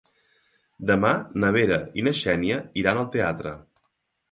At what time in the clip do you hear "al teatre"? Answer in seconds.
3.05-3.57